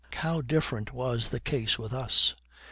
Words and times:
How 0.13 0.41
different 0.41 0.93
was 0.93 1.29
the 1.29 1.39
case 1.39 1.77
with 1.77 1.93
us! 1.93 2.33